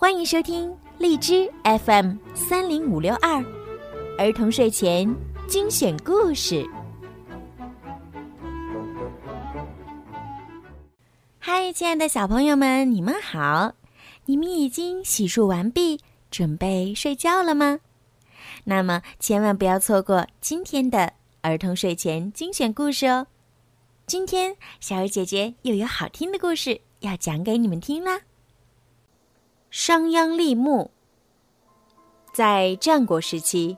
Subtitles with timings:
[0.00, 3.44] 欢迎收听荔枝 FM 三零五六二
[4.16, 5.12] 儿童睡前
[5.48, 6.64] 精选故事。
[11.40, 13.72] 嗨，亲爱的小朋友们，你们好！
[14.26, 15.98] 你们已经洗漱完毕，
[16.30, 17.80] 准备睡觉了吗？
[18.62, 23.26] 那么千万不要错过今天的儿童睡前精选故事哦！
[24.06, 28.20] 今天小鱼姐姐又有好听的故事要讲给你们听啦。
[29.70, 30.90] 商鞅立木。
[32.32, 33.76] 在战国时期，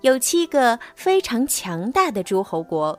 [0.00, 2.98] 有七个非常强大的诸侯国，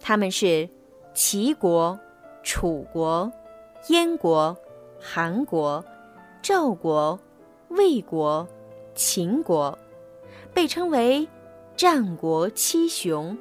[0.00, 0.68] 他们是
[1.12, 1.98] 齐国、
[2.42, 3.30] 楚国、
[3.88, 4.56] 燕国、
[4.98, 5.84] 韩国、
[6.40, 7.18] 赵国、
[7.68, 8.46] 魏国、
[8.94, 9.76] 秦国，
[10.54, 11.28] 被称为
[11.76, 13.36] 战国七雄。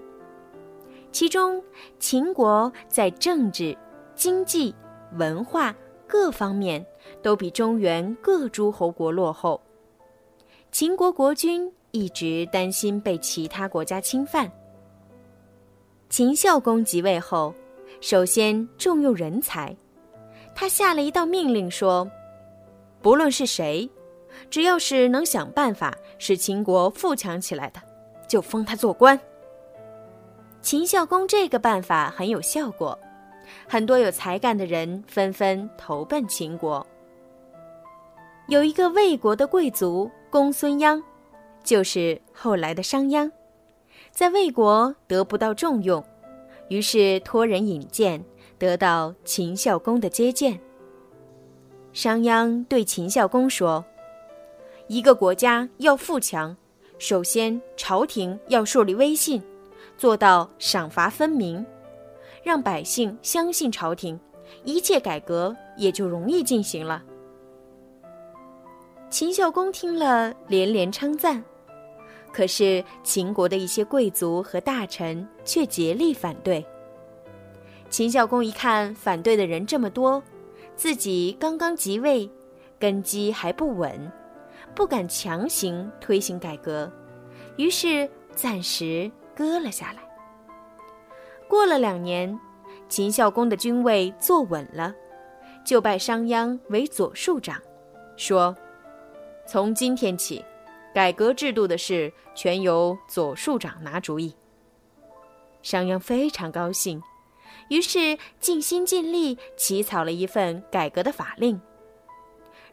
[1.12, 1.64] 其中，
[2.00, 3.78] 秦国在政治、
[4.14, 4.76] 经济、
[5.14, 5.76] 文化
[6.10, 6.86] 各方面。
[7.22, 9.60] 都比中原各诸侯国落后。
[10.72, 14.50] 秦国国君一直担心被其他国家侵犯。
[16.10, 17.54] 秦孝公即位后，
[18.02, 19.76] 首先重用人才，
[20.56, 22.10] 他下了一道命令说
[23.02, 23.90] ：“不论是谁，
[24.50, 27.82] 只要是能想办法使秦国富强起来的，
[28.28, 29.20] 就封他做官。”
[30.62, 32.98] 秦孝公这个办法很有效果，
[33.68, 36.86] 很多有才干的人纷纷投奔秦国。
[38.48, 41.02] 有一个魏国的贵族公孙鞅，
[41.64, 43.32] 就是后来的商鞅，
[44.12, 46.04] 在魏国得不到重用，
[46.68, 48.24] 于是托人引荐，
[48.58, 50.60] 得到秦孝公的接见。
[51.94, 53.84] 商鞅对秦孝公说
[54.88, 56.56] ：“一个国家要富强，
[56.98, 59.44] 首先朝廷要树立威信，
[59.98, 61.64] 做到赏罚分明，
[62.44, 64.20] 让百姓相信朝廷，
[64.64, 67.04] 一切改革也就容易进行了。”
[69.10, 71.44] 秦孝公听了，连连称赞。
[72.32, 76.64] 可是秦国的一些贵族和大臣却竭力反对。
[77.90, 80.22] 秦孝公一看反对的人这么多，
[80.76, 82.30] 自己刚刚即位，
[82.80, 84.12] 根基还不稳，
[84.76, 86.92] 不敢强行推行改革，
[87.58, 90.09] 于是暂时搁了下来。
[91.50, 92.40] 过了两年，
[92.88, 94.94] 秦孝公的君位坐稳了，
[95.66, 97.60] 就拜商鞅为左庶长，
[98.16, 98.56] 说。
[99.48, 100.46] 从今天起，
[100.94, 104.36] 改革制度的事全由左庶长拿主意。
[105.64, 107.02] 商鞅非常高兴，
[107.70, 111.60] 于是尽心尽力起草了一份改革的法令。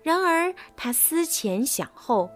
[0.03, 2.29] 然而他思前想后，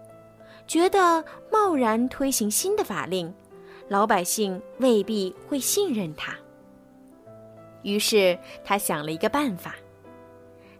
[0.65, 3.31] 觉得贸然推行新的法令，
[3.91, 6.33] 老百姓未必会信任他。
[7.81, 9.75] 于是他想了一个办法。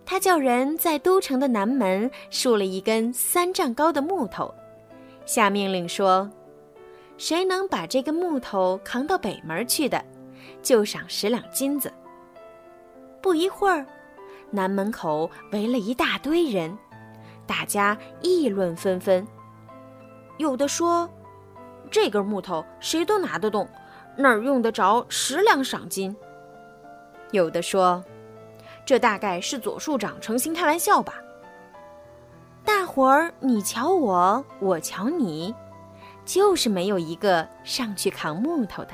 [0.05, 4.53] 他叫人在都城的南门竖了一根三丈高的木头，
[5.25, 6.31] 下命令说
[7.19, 10.01] ：“谁能把这根木头扛到北门去的，
[10.63, 11.91] 就赏十两金子。”
[13.21, 13.85] 不一会儿，
[14.49, 16.77] 南门口围了一大堆人，
[17.45, 19.27] 大家议论纷纷。
[20.37, 21.09] 有的说
[21.91, 23.67] ：“这根木头谁都拿得动，
[24.15, 26.15] 哪儿用得着十两赏金？”
[27.31, 28.03] 有的说。
[28.83, 31.13] 这大概是左庶长诚心开玩笑吧。
[32.65, 35.53] 大伙儿你瞧我，我瞧你，
[36.25, 38.89] 就是没有一个上去扛木头的。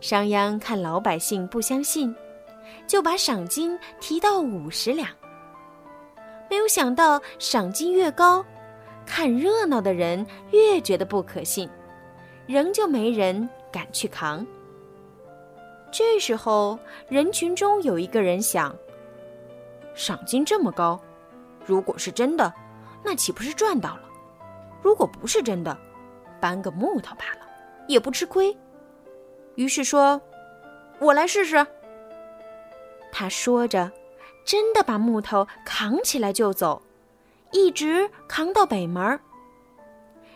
[0.00, 2.14] 商鞅看老百姓不相信，
[2.88, 5.08] 就把赏金提到五十两。
[6.50, 8.44] 没有想到赏金越高，
[9.10, 11.68] 看热闹的人越觉得不可信，
[12.46, 14.46] 仍旧没人敢去扛。
[15.90, 16.78] 这时候，
[17.08, 18.72] 人群中有一个人想：
[19.96, 20.98] 赏金这么高，
[21.66, 22.54] 如果是真的，
[23.02, 24.02] 那岂不是赚到了？
[24.80, 25.76] 如果不是真的，
[26.40, 27.40] 搬个木头罢了，
[27.88, 28.56] 也不吃亏。
[29.56, 30.22] 于是说
[31.00, 31.66] ：“我来试试。”
[33.10, 33.90] 他说着，
[34.44, 36.80] 真的把木头扛起来就走，
[37.52, 39.18] 一直扛到北门。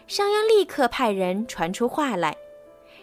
[0.06, 2.36] 商鞅立刻派人传出话来。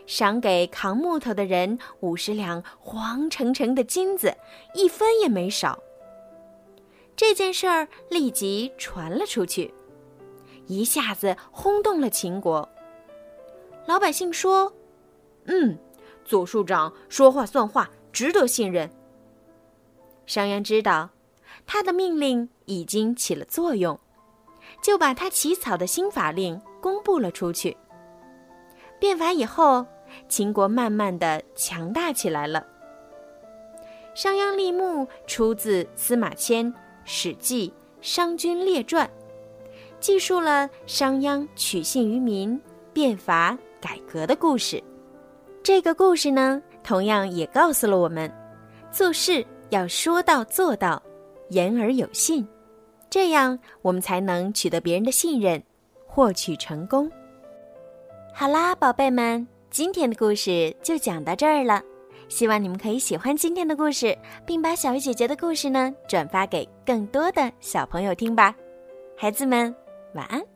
[0.07, 4.35] 赏给扛木头的人五十两黄澄澄的金子，
[4.73, 5.81] 一分也没少。
[7.15, 9.73] 这件事儿立即传了出去，
[10.65, 12.67] 一下子轰动了秦国。
[13.85, 14.73] 老百姓说
[15.45, 15.77] ：“嗯，
[16.25, 18.89] 左庶长说话算话，值得信任。”
[20.25, 21.09] 商鞅知道
[21.73, 23.97] 他的命令已经起了作用，
[24.83, 27.77] 就把他起草的新法令公布了出去。
[28.99, 29.85] 变法以后。
[30.27, 32.67] 秦国慢慢的强大起来了。
[34.13, 36.65] 商鞅立木出自司马迁
[37.05, 37.69] 《史记·
[38.01, 39.07] 商君列传》，
[40.01, 42.59] 记述了商鞅取信于民、
[42.91, 44.83] 变法改革的故事。
[45.63, 48.29] 这个故事呢，同样也告诉了我们，
[48.91, 51.01] 做事要说到做到，
[51.51, 52.47] 言而有信，
[53.09, 55.61] 这样我们才能取得别人的信任，
[56.07, 57.11] 获取成功。
[58.33, 61.83] 好啦，宝贝们，今天的故事就讲到这儿了。
[62.29, 68.55] 希望你们可以喜欢今天的故事，并把小鱼姐姐的故事呢转发给更多的小朋友听吧。
[69.17, 69.75] 孩子们，
[70.13, 70.50] 晚安。